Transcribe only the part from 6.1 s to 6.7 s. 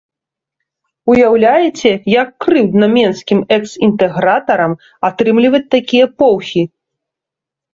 поўхі!